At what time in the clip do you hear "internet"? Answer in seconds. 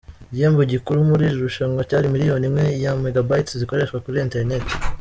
4.25-4.63